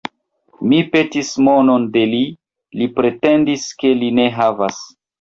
[0.71, 2.23] Mi petis monon de li;
[2.81, 4.87] li pretendis, ke li ne havas.